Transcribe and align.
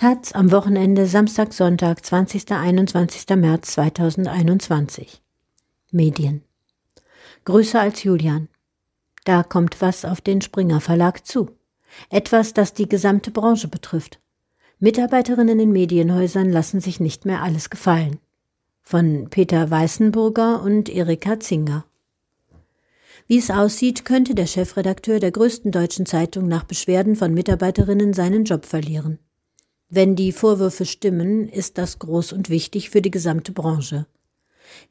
Taz 0.00 0.32
am 0.32 0.50
Wochenende 0.50 1.04
Samstag, 1.04 1.52
Sonntag, 1.52 2.02
20. 2.02 2.50
21. 2.52 3.36
März 3.36 3.72
2021. 3.72 5.20
Medien. 5.92 6.42
Größer 7.44 7.82
als 7.82 8.02
Julian. 8.02 8.48
Da 9.26 9.42
kommt 9.42 9.82
was 9.82 10.06
auf 10.06 10.22
den 10.22 10.40
Springer 10.40 10.80
Verlag 10.80 11.26
zu. 11.26 11.50
Etwas, 12.08 12.54
das 12.54 12.72
die 12.72 12.88
gesamte 12.88 13.30
Branche 13.30 13.68
betrifft. 13.68 14.20
Mitarbeiterinnen 14.78 15.60
in 15.60 15.70
Medienhäusern 15.70 16.50
lassen 16.50 16.80
sich 16.80 16.98
nicht 16.98 17.26
mehr 17.26 17.42
alles 17.42 17.68
gefallen. 17.68 18.20
Von 18.80 19.28
Peter 19.28 19.70
Weißenburger 19.70 20.62
und 20.62 20.88
Erika 20.88 21.40
Zinger. 21.40 21.84
Wie 23.26 23.36
es 23.36 23.50
aussieht, 23.50 24.06
könnte 24.06 24.34
der 24.34 24.46
Chefredakteur 24.46 25.20
der 25.20 25.32
größten 25.32 25.70
deutschen 25.72 26.06
Zeitung 26.06 26.48
nach 26.48 26.64
Beschwerden 26.64 27.16
von 27.16 27.34
Mitarbeiterinnen 27.34 28.14
seinen 28.14 28.44
Job 28.44 28.64
verlieren. 28.64 29.18
Wenn 29.90 30.14
die 30.14 30.30
Vorwürfe 30.30 30.86
stimmen, 30.86 31.48
ist 31.48 31.76
das 31.76 31.98
groß 31.98 32.32
und 32.32 32.48
wichtig 32.48 32.90
für 32.90 33.02
die 33.02 33.10
gesamte 33.10 33.50
Branche. 33.50 34.06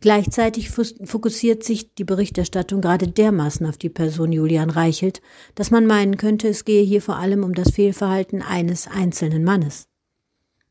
Gleichzeitig 0.02 0.70
fokussiert 0.70 1.64
sich 1.64 1.94
die 1.96 2.04
Berichterstattung 2.04 2.82
gerade 2.82 3.08
dermaßen 3.08 3.66
auf 3.66 3.78
die 3.78 3.88
Person 3.88 4.34
Julian 4.34 4.70
Reichelt, 4.70 5.22
dass 5.56 5.72
man 5.72 5.86
meinen 5.86 6.18
könnte, 6.18 6.50
es 6.50 6.66
gehe 6.66 6.84
hier 6.84 7.02
vor 7.02 7.16
allem 7.16 7.46
um 7.46 7.54
das 7.54 7.72
Fehlverhalten 7.72 8.42
eines 8.42 8.88
einzelnen 8.88 9.46
Mannes. 9.46 9.88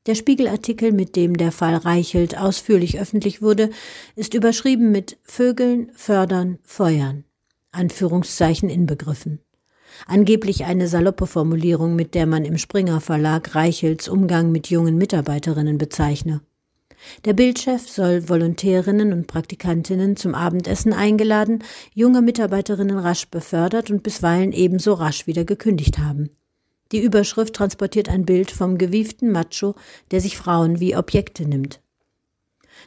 Der 0.04 0.14
Spiegelartikel, 0.14 0.92
mit 0.92 1.16
dem 1.16 1.36
der 1.36 1.50
Fall 1.50 1.74
Reichelt 1.74 2.38
ausführlich 2.38 3.00
öffentlich 3.00 3.40
wurde, 3.40 3.70
ist 4.14 4.34
überschrieben 4.34 4.90
mit 4.90 5.18
Vögeln, 5.22 5.90
Fördern, 5.94 6.58
Feuern. 6.62 7.24
Anführungszeichen 7.70 8.70
inbegriffen. 8.70 9.40
Angeblich 10.06 10.64
eine 10.64 10.88
saloppe 10.88 11.26
Formulierung, 11.26 11.96
mit 11.96 12.14
der 12.14 12.26
man 12.26 12.44
im 12.44 12.58
Springer 12.58 13.00
Verlag 13.00 13.54
Reichels 13.54 14.08
Umgang 14.08 14.52
mit 14.52 14.68
jungen 14.68 14.96
Mitarbeiterinnen 14.96 15.78
bezeichne. 15.78 16.40
Der 17.24 17.32
Bildchef 17.32 17.88
soll 17.88 18.28
Volontärinnen 18.28 19.12
und 19.12 19.26
Praktikantinnen 19.26 20.16
zum 20.16 20.34
Abendessen 20.34 20.92
eingeladen, 20.92 21.62
junge 21.94 22.22
Mitarbeiterinnen 22.22 22.98
rasch 22.98 23.28
befördert 23.28 23.90
und 23.90 24.02
bisweilen 24.02 24.52
ebenso 24.52 24.94
rasch 24.94 25.26
wieder 25.26 25.44
gekündigt 25.44 25.98
haben. 25.98 26.30
Die 26.92 27.02
Überschrift 27.02 27.54
transportiert 27.54 28.08
ein 28.08 28.24
Bild 28.24 28.50
vom 28.50 28.78
gewieften 28.78 29.30
Macho, 29.30 29.74
der 30.10 30.20
sich 30.20 30.36
Frauen 30.36 30.80
wie 30.80 30.96
Objekte 30.96 31.46
nimmt. 31.46 31.80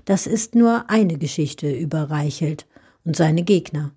Das 0.06 0.26
ist 0.28 0.56
nur 0.56 0.90
eine 0.90 1.18
Geschichte 1.18 1.72
über 1.72 2.10
Reichelt 2.10 2.66
und 3.06 3.16
seine 3.16 3.44
Gegner. 3.44 3.92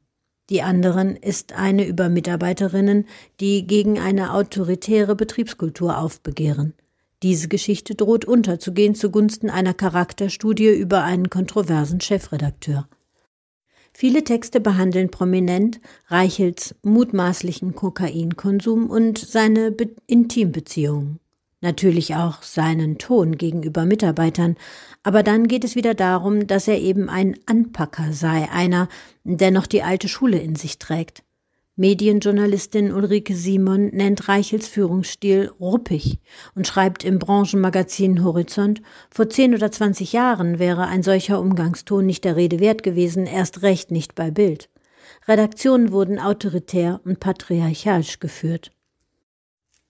Die 0.51 0.63
anderen 0.63 1.17
ist 1.17 1.55
eine 1.55 1.87
über 1.87 2.09
Mitarbeiterinnen, 2.09 3.07
die 3.41 3.67
gegen 3.67 3.99
eine 3.99 4.35
autoritäre 4.35 5.17
Betriebskultur 5.17 5.99
aufbegehren. 5.99 6.75
Diese 7.23 7.49
Geschichte 7.49 7.95
droht 7.95 8.27
unterzugehen 8.27 8.95
zugunsten 8.95 9.49
einer 9.49 9.73
Charakterstudie 9.73 10.69
über 10.69 11.03
einen 11.03 11.31
kontroversen 11.31 12.03
Chefredakteur. 12.03 12.87
Viele 13.95 14.25
Texte 14.25 14.61
behandeln 14.61 15.11
prominent 15.11 15.81
Reichels 16.09 16.75
mutmaßlichen 16.83 17.75
Kokainkonsum 17.75 18.91
und 18.91 19.19
seine 19.19 19.71
Be 19.71 19.95
Intimbeziehungen 20.07 21.21
natürlich 21.65 22.15
auch 22.15 22.43
seinen 22.43 22.99
Ton 22.99 23.37
gegenüber 23.37 23.85
Mitarbeitern, 23.85 24.57
aber 25.03 25.25
dann 25.25 25.49
geht 25.49 25.65
es 25.65 25.75
wieder 25.75 25.95
darum, 25.95 26.47
dass 26.47 26.69
er 26.69 26.79
eben 26.79 27.09
ein 27.09 27.37
Anpacker 27.47 28.13
sei, 28.13 28.49
einer, 28.53 28.89
der 29.25 29.51
noch 29.51 29.67
die 29.67 29.83
alte 29.83 30.07
Schule 30.07 30.39
in 30.39 30.55
sich 30.55 30.79
trägt. 30.79 31.25
Medienjournalistin 31.77 32.93
Ulrike 32.93 33.35
Simon 33.35 33.89
nennt 33.89 34.29
Reichels 34.29 34.69
Führungsstil 34.69 35.51
ruppig 35.59 36.21
und 36.55 36.69
schreibt 36.69 37.03
im 37.03 37.19
Branchenmagazin 37.19 38.23
Horizont, 38.23 38.81
vor 39.11 39.29
zehn 39.29 39.55
oder 39.55 39.73
zwanzig 39.73 40.13
Jahren 40.13 40.61
wäre 40.61 40.87
ein 40.87 41.03
solcher 41.03 41.41
Umgangston 41.41 42.07
nicht 42.07 42.23
der 42.23 42.37
Rede 42.37 42.61
wert 42.61 42.85
gewesen, 42.85 43.27
erst 43.27 43.63
recht 43.63 43.91
nicht 43.91 44.15
bei 44.15 44.31
Bild. 44.31 44.71
Redaktionen 45.27 45.91
wurden 45.91 46.21
autoritär 46.21 47.01
und 47.05 47.19
patriarchalisch 47.19 48.21
geführt. 48.21 48.71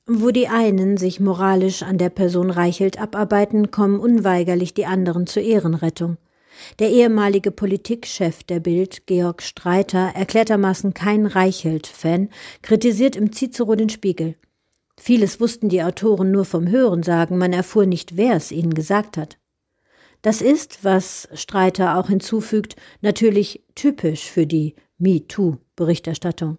Wo 0.07 0.31
die 0.31 0.49
einen 0.49 0.99
sich 0.99 1.19
moralisch 1.19 1.83
an 1.83 1.97
der 1.97 2.11
Person 2.11 2.51
Reichelt 2.51 3.01
abarbeiten, 3.01 3.71
kommen 3.71 3.99
unweigerlich 3.99 4.75
die 4.75 4.85
anderen 4.85 5.27
zur 5.27 5.43
Ehrenrettung. 5.43 6.19
Der 6.79 6.91
ehemalige 6.91 7.51
Politikchef 7.51 8.45
der 8.45 8.61
Bild, 8.61 9.07
Georg 9.07 9.43
Streiter, 9.43 10.13
erklärtermaßen 10.15 10.93
kein 10.93 11.25
Reichelt-Fan, 11.25 12.29
kritisiert 12.61 13.17
im 13.17 13.33
Cicero 13.33 13.75
den 13.77 13.89
Spiegel. 13.89 14.37
Vieles 14.99 15.41
wussten 15.41 15.71
die 15.71 15.83
Autoren 15.83 16.31
nur 16.31 16.45
vom 16.45 16.69
Hörensagen, 16.69 17.39
man 17.39 17.55
erfuhr 17.55 17.87
nicht, 17.87 18.19
wer 18.19 18.37
es 18.37 18.53
ihnen 18.53 18.75
gesagt 18.75 19.17
hat. 19.17 19.39
Das 20.21 20.43
ist, 20.43 20.85
was 20.85 21.29
Streiter 21.33 21.99
auch 21.99 22.09
hinzufügt, 22.09 22.77
natürlich 23.01 23.65
typisch 23.75 24.31
für 24.31 24.47
die 24.47 24.75
MeToo-Berichterstattung. 24.99 26.59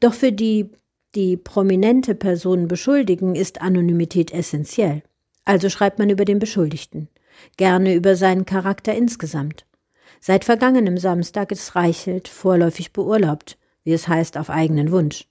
Doch 0.00 0.14
für 0.14 0.32
die 0.32 0.70
die 1.14 1.36
prominente 1.36 2.14
Personen 2.14 2.68
beschuldigen, 2.68 3.34
ist 3.34 3.60
Anonymität 3.60 4.32
essentiell. 4.32 5.02
Also 5.44 5.68
schreibt 5.68 5.98
man 5.98 6.10
über 6.10 6.24
den 6.24 6.38
Beschuldigten, 6.38 7.08
gerne 7.56 7.94
über 7.94 8.16
seinen 8.16 8.46
Charakter 8.46 8.94
insgesamt. 8.94 9.66
Seit 10.20 10.44
vergangenem 10.44 10.98
Samstag 10.98 11.50
ist 11.50 11.74
Reichelt 11.74 12.28
vorläufig 12.28 12.92
beurlaubt, 12.92 13.58
wie 13.84 13.92
es 13.92 14.06
heißt, 14.06 14.38
auf 14.38 14.50
eigenen 14.50 14.92
Wunsch. 14.92 15.28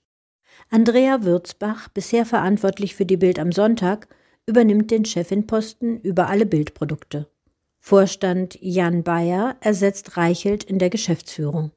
Andrea 0.70 1.22
Würzbach, 1.22 1.88
bisher 1.88 2.26
verantwortlich 2.26 2.94
für 2.94 3.06
die 3.06 3.16
Bild 3.16 3.38
am 3.38 3.52
Sonntag, 3.52 4.08
übernimmt 4.46 4.90
den 4.90 5.04
Chefinposten 5.04 6.00
über 6.00 6.28
alle 6.28 6.46
Bildprodukte. 6.46 7.28
Vorstand 7.78 8.58
Jan 8.60 9.02
Bayer 9.02 9.56
ersetzt 9.60 10.16
Reichelt 10.16 10.62
in 10.62 10.78
der 10.78 10.90
Geschäftsführung. 10.90 11.72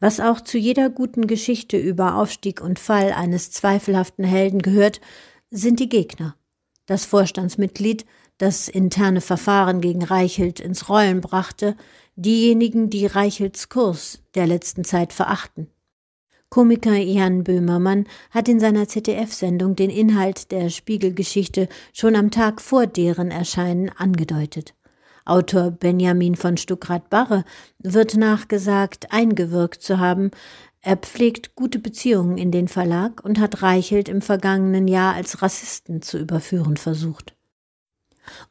Was 0.00 0.20
auch 0.20 0.40
zu 0.40 0.58
jeder 0.58 0.90
guten 0.90 1.26
Geschichte 1.26 1.76
über 1.76 2.16
Aufstieg 2.16 2.60
und 2.60 2.78
Fall 2.78 3.12
eines 3.12 3.50
zweifelhaften 3.50 4.24
Helden 4.24 4.62
gehört, 4.62 5.00
sind 5.50 5.80
die 5.80 5.88
Gegner. 5.88 6.36
Das 6.86 7.04
Vorstandsmitglied, 7.04 8.06
das 8.38 8.68
interne 8.68 9.20
Verfahren 9.20 9.80
gegen 9.80 10.04
Reichelt 10.04 10.60
ins 10.60 10.88
Rollen 10.88 11.20
brachte, 11.20 11.76
diejenigen, 12.14 12.90
die 12.90 13.06
Reichelts 13.06 13.68
Kurs 13.68 14.20
der 14.34 14.46
letzten 14.46 14.84
Zeit 14.84 15.12
verachten. 15.12 15.68
Komiker 16.48 16.94
Jan 16.94 17.42
Böhmermann 17.42 18.06
hat 18.30 18.48
in 18.48 18.60
seiner 18.60 18.86
ZDF-Sendung 18.86 19.74
den 19.74 19.90
Inhalt 19.90 20.52
der 20.52 20.70
Spiegelgeschichte 20.70 21.68
schon 21.92 22.14
am 22.14 22.30
Tag 22.30 22.60
vor 22.60 22.86
deren 22.86 23.30
Erscheinen 23.30 23.90
angedeutet. 23.90 24.75
Autor 25.26 25.70
Benjamin 25.70 26.36
von 26.36 26.56
Stuckrad-Barre 26.56 27.44
wird 27.78 28.16
nachgesagt, 28.16 29.12
eingewirkt 29.12 29.82
zu 29.82 29.98
haben. 29.98 30.30
Er 30.80 30.96
pflegt 30.96 31.56
gute 31.56 31.78
Beziehungen 31.78 32.38
in 32.38 32.52
den 32.52 32.68
Verlag 32.68 33.24
und 33.24 33.40
hat 33.40 33.62
Reichelt 33.62 34.08
im 34.08 34.22
vergangenen 34.22 34.88
Jahr 34.88 35.14
als 35.14 35.42
Rassisten 35.42 36.00
zu 36.00 36.18
überführen 36.18 36.76
versucht. 36.76 37.34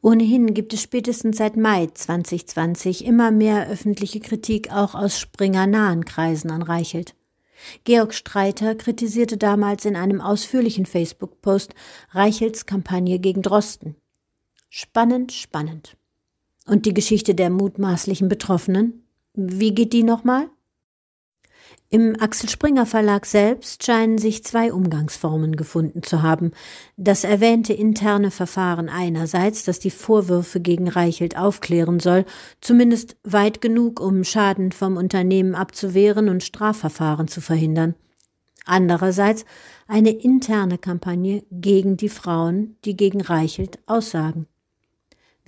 Ohnehin 0.02 0.54
gibt 0.54 0.74
es 0.74 0.82
spätestens 0.82 1.38
seit 1.38 1.58
Mai 1.58 1.88
2020 1.94 3.06
immer 3.06 3.32
mehr 3.32 3.68
öffentliche 3.70 4.20
Kritik 4.20 4.72
auch 4.72 4.96
aus 4.96 5.20
Springer-nahen 5.20 6.06
Kreisen 6.06 6.52
an 6.52 6.62
Reichelt. 6.62 7.16
Georg 7.84 8.14
Streiter 8.14 8.76
kritisierte 8.76 9.38
damals 9.38 9.86
in 9.86 9.96
einem 9.96 10.22
ausführlichen 10.22 10.86
Facebook-Post 10.86 11.74
Reichelts 12.12 12.66
Kampagne 12.66 13.20
gegen 13.20 13.42
Drosten. 13.42 13.96
Spannend, 14.70 15.32
spannend. 15.32 15.98
Und 16.68 16.86
die 16.86 16.94
Geschichte 16.94 17.36
der 17.36 17.50
mutmaßlichen 17.50 18.28
Betroffenen? 18.28 19.04
Wie 19.34 19.74
geht 19.76 19.94
die 19.94 20.04
nochmal? 20.04 20.50
Im 21.90 22.20
Axel 22.20 22.50
Springer 22.50 22.88
Verlag 22.88 23.28
selbst 23.28 23.86
scheinen 23.86 24.18
sich 24.18 24.44
zwei 24.44 24.74
Umgangsformen 24.74 25.56
gefunden 25.56 26.02
zu 26.02 26.24
haben. 26.24 26.52
Das 26.98 27.24
erwähnte 27.24 27.74
interne 27.74 28.32
Verfahren 28.32 28.90
einerseits, 28.90 29.64
das 29.64 29.80
die 29.80 29.92
Vorwürfe 29.92 30.60
gegen 30.60 30.90
Reichelt 30.90 31.38
aufklären 31.38 32.00
soll, 32.00 32.26
zumindest 32.60 33.18
weit 33.24 33.62
genug, 33.62 34.00
um 34.00 34.24
Schaden 34.24 34.72
vom 34.72 34.98
Unternehmen 34.98 35.54
abzuwehren 35.54 36.28
und 36.28 36.44
Strafverfahren 36.44 37.28
zu 37.28 37.40
verhindern. 37.40 37.94
Andererseits 38.66 39.46
eine 39.88 40.10
interne 40.10 40.80
Kampagne 40.80 41.44
gegen 41.52 41.98
die 41.98 42.10
Frauen, 42.10 42.78
die 42.84 42.98
gegen 42.98 43.22
Reichelt 43.22 43.78
aussagen. 43.86 44.48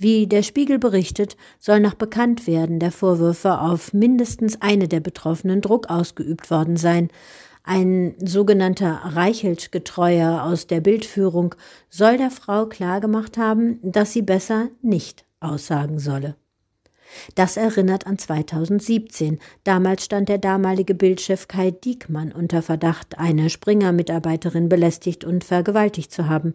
Wie 0.00 0.28
der 0.28 0.44
Spiegel 0.44 0.78
berichtet, 0.78 1.36
soll 1.58 1.80
nach 1.80 1.94
Bekanntwerden 1.94 2.78
der 2.78 2.92
Vorwürfe 2.92 3.60
auf 3.60 3.92
mindestens 3.92 4.62
eine 4.62 4.86
der 4.86 5.00
Betroffenen 5.00 5.60
Druck 5.60 5.90
ausgeübt 5.90 6.52
worden 6.52 6.76
sein. 6.76 7.08
Ein 7.64 8.14
sogenannter 8.24 9.00
Reichelt-Getreuer 9.04 10.44
aus 10.44 10.68
der 10.68 10.80
Bildführung 10.80 11.56
soll 11.90 12.16
der 12.16 12.30
Frau 12.30 12.66
klargemacht 12.66 13.36
haben, 13.38 13.80
dass 13.82 14.12
sie 14.12 14.22
besser 14.22 14.68
nicht 14.82 15.24
aussagen 15.40 15.98
solle. 15.98 16.36
Das 17.34 17.56
erinnert 17.56 18.06
an 18.06 18.18
2017. 18.18 19.40
Damals 19.64 20.04
stand 20.04 20.28
der 20.28 20.38
damalige 20.38 20.94
Bildchef 20.94 21.48
Kai 21.48 21.72
Diekmann 21.72 22.30
unter 22.30 22.62
Verdacht, 22.62 23.18
eine 23.18 23.50
Springer-Mitarbeiterin 23.50 24.68
belästigt 24.68 25.24
und 25.24 25.42
vergewaltigt 25.42 26.12
zu 26.12 26.28
haben. 26.28 26.52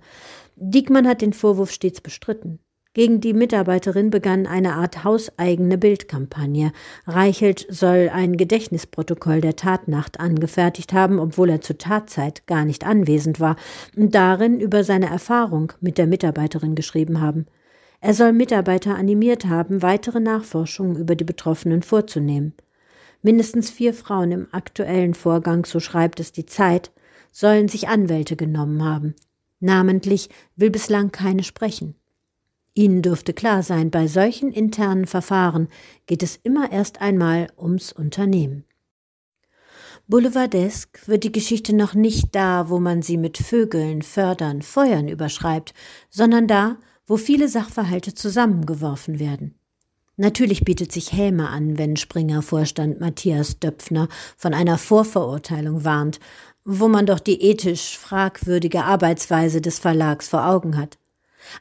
Diekmann 0.55 1.07
hat 1.07 1.21
den 1.21 1.33
Vorwurf 1.33 1.71
stets 1.71 1.99
bestritten. 1.99 2.59
Gegen 2.93 3.21
die 3.21 3.33
Mitarbeiterin 3.33 4.11
begann 4.11 4.45
eine 4.45 4.75
Art 4.75 5.03
hauseigene 5.03 5.79
Bildkampagne. 5.79 6.71
Reichelt 7.07 7.65
soll 7.69 8.11
ein 8.13 8.37
Gedächtnisprotokoll 8.37 9.41
der 9.41 9.55
Tatnacht 9.55 10.19
angefertigt 10.19 10.93
haben, 10.93 11.17
obwohl 11.17 11.49
er 11.49 11.61
zur 11.61 11.79
Tatzeit 11.79 12.45
gar 12.45 12.65
nicht 12.65 12.85
anwesend 12.85 13.39
war, 13.39 13.55
und 13.97 14.13
darin 14.13 14.59
über 14.59 14.83
seine 14.83 15.09
Erfahrung 15.09 15.73
mit 15.81 15.97
der 15.97 16.05
Mitarbeiterin 16.05 16.75
geschrieben 16.75 17.19
haben. 17.19 17.47
Er 17.99 18.13
soll 18.13 18.31
Mitarbeiter 18.31 18.95
animiert 18.95 19.45
haben, 19.45 19.81
weitere 19.81 20.19
Nachforschungen 20.19 20.95
über 20.95 21.15
die 21.15 21.23
Betroffenen 21.23 21.81
vorzunehmen. 21.81 22.53
Mindestens 23.23 23.71
vier 23.71 23.95
Frauen 23.95 24.31
im 24.31 24.47
aktuellen 24.51 25.15
Vorgang, 25.15 25.65
so 25.65 25.79
schreibt 25.79 26.19
es 26.19 26.31
die 26.31 26.45
Zeit, 26.45 26.91
sollen 27.31 27.69
sich 27.69 27.87
Anwälte 27.87 28.35
genommen 28.35 28.83
haben. 28.83 29.15
Namentlich 29.61 30.29
will 30.55 30.69
bislang 30.69 31.11
keine 31.11 31.41
sprechen. 31.41 31.95
Ihnen 32.75 33.01
dürfte 33.01 33.33
klar 33.33 33.61
sein, 33.61 33.91
bei 33.91 34.07
solchen 34.07 34.51
internen 34.51 35.05
Verfahren 35.05 35.67
geht 36.07 36.23
es 36.23 36.39
immer 36.41 36.71
erst 36.71 37.01
einmal 37.01 37.47
ums 37.57 37.91
Unternehmen. 37.91 38.65
Boulevardesk 40.07 41.07
wird 41.07 41.23
die 41.23 41.31
Geschichte 41.31 41.73
noch 41.75 41.93
nicht 41.93 42.35
da, 42.35 42.69
wo 42.69 42.79
man 42.79 43.01
sie 43.01 43.17
mit 43.17 43.37
Vögeln, 43.37 44.01
Fördern, 44.01 44.61
Feuern 44.61 45.07
überschreibt, 45.07 45.73
sondern 46.09 46.47
da, 46.47 46.77
wo 47.05 47.17
viele 47.17 47.47
Sachverhalte 47.47 48.13
zusammengeworfen 48.13 49.19
werden. 49.19 49.55
Natürlich 50.17 50.63
bietet 50.63 50.91
sich 50.91 51.13
Häme 51.13 51.49
an, 51.49 51.77
wenn 51.77 51.95
Springer-Vorstand 51.95 52.99
Matthias 52.99 53.59
Döpfner 53.59 54.09
von 54.37 54.53
einer 54.53 54.77
Vorverurteilung 54.77 55.83
warnt, 55.85 56.19
wo 56.65 56.87
man 56.87 57.05
doch 57.05 57.19
die 57.19 57.41
ethisch 57.41 57.97
fragwürdige 57.97 58.83
Arbeitsweise 58.83 59.61
des 59.61 59.79
Verlags 59.79 60.27
vor 60.27 60.47
Augen 60.47 60.77
hat. 60.77 60.97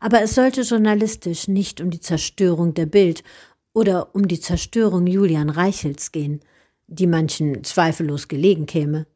Aber 0.00 0.22
es 0.22 0.34
sollte 0.34 0.62
journalistisch 0.62 1.48
nicht 1.48 1.80
um 1.80 1.90
die 1.90 2.00
Zerstörung 2.00 2.74
der 2.74 2.86
Bild 2.86 3.22
oder 3.72 4.14
um 4.14 4.28
die 4.28 4.40
Zerstörung 4.40 5.06
Julian 5.06 5.50
Reichels 5.50 6.12
gehen, 6.12 6.40
die 6.86 7.06
manchen 7.06 7.64
zweifellos 7.64 8.28
gelegen 8.28 8.66
käme. 8.66 9.06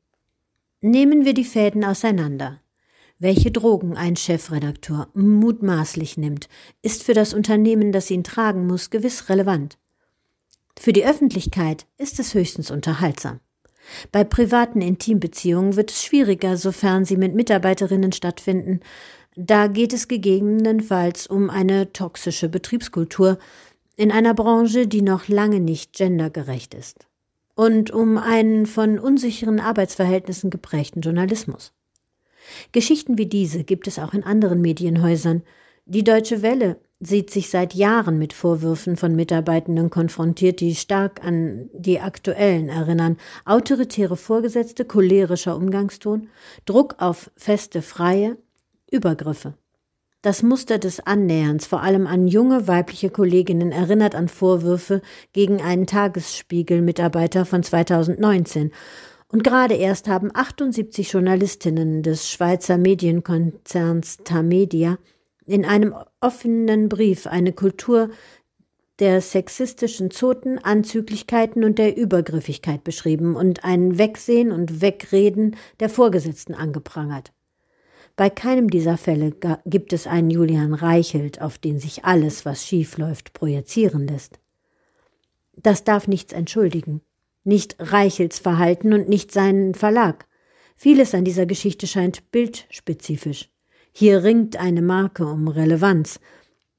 Nehmen 0.80 1.24
wir 1.24 1.34
die 1.34 1.44
Fäden 1.44 1.84
auseinander. 1.84 2.60
Welche 3.18 3.50
Drogen 3.50 3.96
ein 3.96 4.16
Chefredakteur 4.16 5.08
mutmaßlich 5.14 6.18
nimmt, 6.18 6.48
ist 6.82 7.02
für 7.02 7.14
das 7.14 7.32
Unternehmen, 7.32 7.90
das 7.90 8.10
ihn 8.10 8.24
tragen 8.24 8.66
muss, 8.66 8.90
gewiss 8.90 9.30
relevant. 9.30 9.78
Für 10.78 10.92
die 10.92 11.06
Öffentlichkeit 11.06 11.86
ist 11.96 12.18
es 12.18 12.34
höchstens 12.34 12.70
unterhaltsam. 12.70 13.40
Bei 14.12 14.24
privaten 14.24 14.82
Intimbeziehungen 14.82 15.76
wird 15.76 15.90
es 15.90 16.02
schwieriger, 16.02 16.56
sofern 16.56 17.04
sie 17.04 17.16
mit 17.16 17.34
Mitarbeiterinnen 17.34 18.12
stattfinden, 18.12 18.80
da 19.36 19.66
geht 19.66 19.92
es 19.92 20.08
gegebenenfalls 20.08 21.26
um 21.26 21.50
eine 21.50 21.92
toxische 21.92 22.48
Betriebskultur 22.48 23.38
in 23.94 24.10
einer 24.10 24.34
Branche, 24.34 24.86
die 24.86 25.02
noch 25.02 25.28
lange 25.28 25.60
nicht 25.60 25.92
gendergerecht 25.92 26.74
ist. 26.74 27.06
Und 27.54 27.90
um 27.90 28.18
einen 28.18 28.66
von 28.66 28.98
unsicheren 28.98 29.60
Arbeitsverhältnissen 29.60 30.50
geprägten 30.50 31.02
Journalismus. 31.02 31.72
Geschichten 32.72 33.18
wie 33.18 33.26
diese 33.26 33.64
gibt 33.64 33.86
es 33.88 33.98
auch 33.98 34.14
in 34.14 34.24
anderen 34.24 34.60
Medienhäusern. 34.60 35.42
Die 35.84 36.04
Deutsche 36.04 36.42
Welle 36.42 36.80
sieht 37.00 37.30
sich 37.30 37.50
seit 37.50 37.74
Jahren 37.74 38.18
mit 38.18 38.32
Vorwürfen 38.32 38.96
von 38.96 39.14
Mitarbeitenden 39.14 39.90
konfrontiert, 39.90 40.60
die 40.60 40.74
stark 40.74 41.22
an 41.24 41.68
die 41.74 42.00
aktuellen 42.00 42.68
erinnern. 42.70 43.18
Autoritäre 43.44 44.16
Vorgesetzte, 44.16 44.86
cholerischer 44.86 45.56
Umgangston, 45.56 46.28
Druck 46.64 46.96
auf 46.98 47.30
feste 47.36 47.82
Freie, 47.82 48.38
Übergriffe. 48.90 49.54
Das 50.22 50.42
Muster 50.42 50.78
des 50.78 51.00
Annäherns, 51.00 51.66
vor 51.66 51.82
allem 51.82 52.06
an 52.06 52.26
junge 52.26 52.66
weibliche 52.66 53.10
Kolleginnen, 53.10 53.70
erinnert 53.70 54.14
an 54.14 54.28
Vorwürfe 54.28 55.02
gegen 55.32 55.62
einen 55.62 55.86
Tagesspiegel-Mitarbeiter 55.86 57.44
von 57.44 57.62
2019. 57.62 58.72
Und 59.28 59.44
gerade 59.44 59.74
erst 59.74 60.08
haben 60.08 60.30
78 60.34 61.12
Journalistinnen 61.12 62.02
des 62.02 62.28
Schweizer 62.28 62.78
Medienkonzerns 62.78 64.18
Tamedia 64.24 64.98
in 65.44 65.64
einem 65.64 65.94
offenen 66.20 66.88
Brief 66.88 67.26
eine 67.26 67.52
Kultur 67.52 68.10
der 68.98 69.20
sexistischen 69.20 70.10
Zoten, 70.10 70.58
Anzüglichkeiten 70.58 71.64
und 71.64 71.78
der 71.78 71.96
Übergriffigkeit 71.96 72.82
beschrieben 72.82 73.36
und 73.36 73.64
ein 73.64 73.98
Wegsehen 73.98 74.50
und 74.50 74.80
Wegreden 74.80 75.56
der 75.80 75.90
Vorgesetzten 75.90 76.54
angeprangert. 76.54 77.32
Bei 78.16 78.30
keinem 78.30 78.70
dieser 78.70 78.96
Fälle 78.96 79.34
gibt 79.66 79.92
es 79.92 80.06
einen 80.06 80.30
Julian 80.30 80.72
Reichelt, 80.72 81.42
auf 81.42 81.58
den 81.58 81.78
sich 81.78 82.06
alles, 82.06 82.46
was 82.46 82.64
schief 82.64 82.96
läuft, 82.96 83.34
projizieren 83.34 84.08
lässt. 84.08 84.40
Das 85.54 85.84
darf 85.84 86.08
nichts 86.08 86.32
entschuldigen. 86.32 87.02
Nicht 87.44 87.76
Reichelts 87.78 88.38
Verhalten 88.38 88.94
und 88.94 89.08
nicht 89.08 89.32
seinen 89.32 89.74
Verlag. 89.74 90.26
Vieles 90.76 91.14
an 91.14 91.24
dieser 91.24 91.44
Geschichte 91.44 91.86
scheint 91.86 92.30
bildspezifisch. 92.30 93.50
Hier 93.92 94.24
ringt 94.24 94.56
eine 94.56 94.82
Marke 94.82 95.26
um 95.26 95.48
Relevanz. 95.48 96.18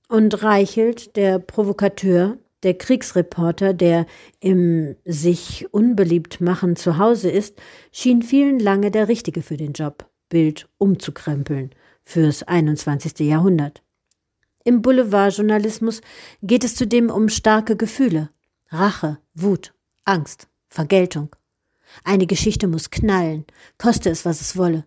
Und 0.09 0.43
Reichelt, 0.43 1.15
der 1.15 1.39
Provokateur, 1.39 2.37
der 2.63 2.73
Kriegsreporter, 2.75 3.73
der 3.73 4.07
im 4.39 4.95
sich 5.05 5.71
unbeliebt 5.71 6.41
machen 6.41 6.75
zu 6.75 6.97
Hause 6.97 7.29
ist, 7.29 7.61
schien 7.91 8.23
vielen 8.23 8.59
lange 8.59 8.89
der 8.89 9.07
Richtige 9.07 9.41
für 9.41 9.57
den 9.57 9.73
Job. 9.73 10.09
Bild 10.29 10.67
umzukrempeln 10.77 11.71
fürs 12.03 12.43
21. 12.43 13.19
Jahrhundert. 13.19 13.83
Im 14.63 14.81
Boulevardjournalismus 14.81 16.01
geht 16.41 16.63
es 16.63 16.75
zudem 16.75 17.09
um 17.09 17.29
starke 17.29 17.77
Gefühle, 17.77 18.29
Rache, 18.69 19.17
Wut, 19.33 19.73
Angst, 20.03 20.47
Vergeltung. 20.67 21.35
Eine 22.03 22.27
Geschichte 22.27 22.67
muss 22.67 22.89
knallen, 22.89 23.45
koste 23.77 24.09
es, 24.09 24.25
was 24.25 24.41
es 24.41 24.57
wolle. 24.57 24.85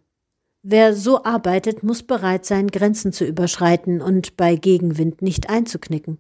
Wer 0.63 0.95
so 0.95 1.25
arbeitet, 1.25 1.83
muss 1.83 2.03
bereit 2.03 2.45
sein, 2.45 2.69
Grenzen 2.69 3.13
zu 3.13 3.25
überschreiten 3.25 4.03
und 4.03 4.37
bei 4.37 4.57
Gegenwind 4.57 5.23
nicht 5.23 5.49
einzuknicken. 5.49 6.19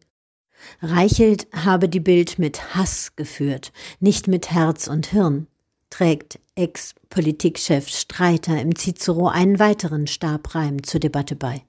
Reichelt 0.80 1.46
habe 1.52 1.90
die 1.90 2.00
Bild 2.00 2.38
mit 2.38 2.74
Hass 2.74 3.14
geführt, 3.16 3.72
nicht 3.98 4.28
mit 4.28 4.50
Herz 4.50 4.88
und 4.88 5.06
Hirn 5.06 5.46
trägt 5.90 6.38
Ex-Politikchef 6.54 7.88
Streiter 7.88 8.60
im 8.60 8.74
Cicero 8.76 9.28
einen 9.28 9.58
weiteren 9.58 10.06
Stabreim 10.06 10.82
zur 10.82 11.00
Debatte 11.00 11.36
bei. 11.36 11.62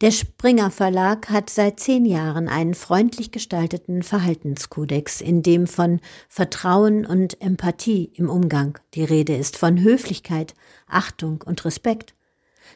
Der 0.00 0.10
Springer 0.10 0.70
Verlag 0.70 1.28
hat 1.28 1.50
seit 1.50 1.80
zehn 1.80 2.06
Jahren 2.06 2.48
einen 2.48 2.74
freundlich 2.74 3.30
gestalteten 3.30 4.02
Verhaltenskodex, 4.02 5.20
in 5.20 5.42
dem 5.42 5.66
von 5.66 6.00
Vertrauen 6.28 7.04
und 7.04 7.40
Empathie 7.42 8.10
im 8.14 8.30
Umgang 8.30 8.78
die 8.94 9.04
Rede 9.04 9.36
ist, 9.36 9.56
von 9.56 9.80
Höflichkeit, 9.80 10.54
Achtung 10.86 11.42
und 11.44 11.64
Respekt. 11.64 12.14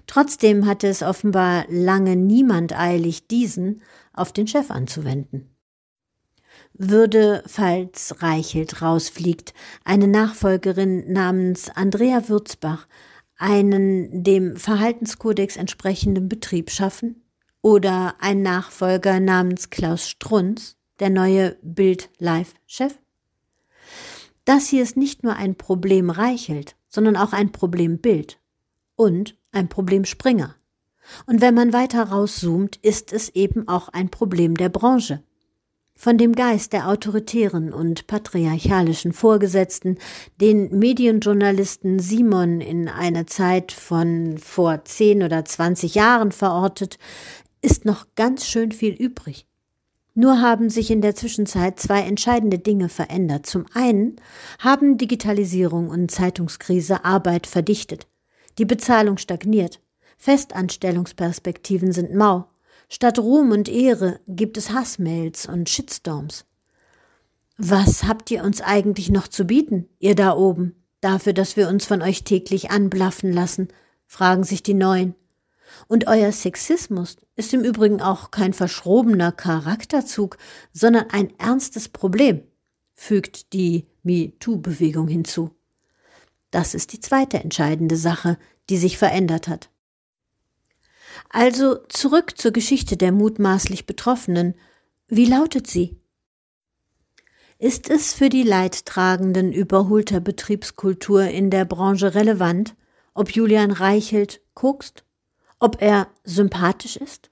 Trotzdem 0.07 0.67
hatte 0.67 0.89
es 0.89 1.03
offenbar 1.03 1.65
lange 1.69 2.17
niemand 2.17 2.79
eilig, 2.79 3.29
diesen 3.29 3.83
auf 4.13 4.33
den 4.33 4.47
Chef 4.47 4.71
anzuwenden 4.71 5.49
würde, 6.81 7.45
falls 7.47 8.23
Reichelt 8.23 8.81
rausfliegt, 8.81 9.53
eine 9.85 10.09
Nachfolgerin 10.09 11.13
namens 11.13 11.69
Andrea 11.69 12.29
Würzbach 12.29 12.89
einen 13.37 14.25
dem 14.25 14.57
Verhaltenskodex 14.57 15.57
entsprechenden 15.57 16.29
Betrieb 16.29 16.71
schaffen? 16.71 17.23
Oder 17.63 18.15
ein 18.21 18.41
Nachfolger 18.41 19.21
namens 19.21 19.69
Klaus 19.69 20.09
Strunz, 20.09 20.77
der 20.99 21.11
neue 21.11 21.59
Bild-Live-Chef? 21.63 22.95
Das 24.47 24.69
hier 24.69 24.83
ist 24.83 24.97
nicht 24.97 25.23
nur 25.23 25.37
ein 25.37 25.57
Problem 25.57 26.09
Reichelt, 26.09 26.77
sondern 26.89 27.17
auch 27.17 27.35
ein 27.35 27.53
Problem 27.53 27.99
Bild 27.99 28.39
und 28.97 29.37
ein 29.53 29.69
Problem 29.69 30.07
Springer. 30.07 30.57
Und 31.27 31.43
wenn 31.43 31.55
man 31.55 31.75
weiter 31.75 32.05
rauszoomt, 32.05 32.77
ist 32.77 33.13
es 33.13 33.29
eben 33.31 33.69
auch 33.69 33.89
ein 33.91 34.11
Problem 34.11 34.57
der 34.57 34.71
Branche 34.71 35.23
von 36.01 36.17
dem 36.17 36.33
Geist 36.35 36.73
der 36.73 36.89
autoritären 36.89 37.75
und 37.75 38.07
patriarchalischen 38.07 39.13
Vorgesetzten, 39.13 39.99
den 40.41 40.79
Medienjournalisten 40.79 41.99
Simon 41.99 42.63
in 42.63 42.89
eine 42.89 43.27
Zeit 43.27 43.71
von 43.71 44.39
vor 44.39 44.83
zehn 44.87 45.23
oder 45.23 45.45
zwanzig 45.45 45.97
Jahren 45.97 46.33
verortet, 46.33 46.99
ist 47.61 47.85
noch 47.85 48.07
ganz 48.17 48.47
schön 48.47 48.73
viel 48.73 48.95
übrig. 48.95 49.47
Nur 50.15 50.41
haben 50.41 50.71
sich 50.71 50.91
in 50.91 51.03
der 51.03 51.15
Zwischenzeit 51.15 51.79
zwei 51.79 52.01
entscheidende 52.01 52.59
Dinge 52.59 52.89
verändert. 52.89 53.45
Zum 53.45 53.67
einen 53.75 54.17
haben 54.59 54.97
Digitalisierung 54.97 55.91
und 55.91 56.11
Zeitungskrise 56.11 57.05
Arbeit 57.05 57.47
verdichtet. 57.47 58.07
Die 58.57 58.65
Bezahlung 58.65 59.19
stagniert. 59.19 59.83
Festanstellungsperspektiven 60.17 61.93
sind 61.93 62.15
mau. 62.15 62.47
Statt 62.93 63.21
Ruhm 63.21 63.53
und 63.53 63.69
Ehre 63.69 64.19
gibt 64.27 64.57
es 64.57 64.73
Hassmails 64.73 65.47
und 65.47 65.69
Shitstorms. 65.69 66.45
Was 67.57 68.03
habt 68.03 68.33
ihr 68.33 68.43
uns 68.43 68.61
eigentlich 68.61 69.11
noch 69.11 69.29
zu 69.29 69.45
bieten, 69.45 69.89
ihr 70.01 70.17
da 70.17 70.35
oben, 70.37 70.75
dafür, 71.01 71.33
dass 71.33 71.57
wir 71.57 71.69
uns 71.69 71.87
von 71.87 72.03
euch 72.03 72.25
täglich 72.25 72.73
anblaffen 72.73 73.33
lassen? 73.33 73.69
fragen 74.09 74.43
sich 74.43 74.65
die 74.65 74.75
Neuen. 74.75 75.15
Und 75.87 76.09
euer 76.09 76.33
Sexismus 76.33 77.17
ist 77.37 77.55
im 77.55 77.63
Übrigen 77.63 78.03
auch 78.03 78.33
kein 78.33 78.53
verschrobener 78.53 79.31
Charakterzug, 79.31 80.37
sondern 80.73 81.11
ein 81.11 81.33
ernstes 81.39 81.89
Problem, 81.89 82.43
fügt 82.95 83.53
die 83.53 83.87
MeToo-Bewegung 84.03 85.07
hinzu. 85.07 85.51
Das 86.51 86.75
ist 86.75 86.93
die 86.93 86.99
zweite 86.99 87.39
entscheidende 87.39 87.97
Sache, 87.97 88.37
die 88.69 88.79
sich 88.79 88.99
verändert 88.99 89.47
hat. 89.47 89.71
Also 91.29 91.77
zurück 91.89 92.39
zur 92.39 92.51
Geschichte 92.51 92.97
der 92.97 93.13
mutmaßlich 93.13 93.87
Betroffenen. 93.87 94.55
Wie 95.09 95.27
lautet 95.27 95.67
sie? 95.67 96.01
Ist 97.59 97.91
es 97.91 98.15
für 98.15 98.31
die 98.31 98.43
Leidtragenden 98.43 99.53
überholter 99.53 100.21
Betriebskultur 100.21 101.25
in 101.25 101.51
der 101.51 101.67
Branche 101.67 102.15
relevant, 102.15 102.75
ob 103.13 103.31
Julian 103.33 103.71
Reichelt 103.71 104.41
kokst? 104.55 105.05
Ob 105.59 105.83
er 105.83 106.09
sympathisch 106.25 106.97
ist? 106.97 107.31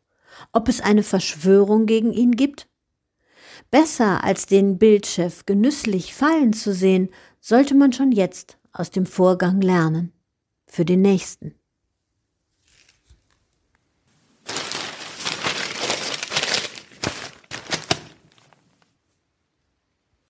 Ob 0.53 0.69
es 0.69 0.83
eine 0.83 1.03
Verschwörung 1.03 1.87
gegen 1.87 2.13
ihn 2.13 2.33
gibt? 2.33 2.69
Besser 3.71 4.23
als 4.23 4.47
den 4.47 4.79
Bildchef 4.79 5.47
genüsslich 5.47 6.15
fallen 6.15 6.53
zu 6.53 6.75
sehen, 6.75 7.09
sollte 7.41 7.75
man 7.75 7.93
schon 7.93 8.13
jetzt 8.13 8.59
aus 8.73 8.91
dem 8.91 9.07
Vorgang 9.07 9.61
lernen. 9.61 10.13
Für 10.67 10.85
den 10.85 11.01
nächsten. 11.01 11.55